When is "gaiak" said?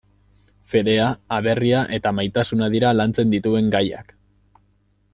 3.77-4.15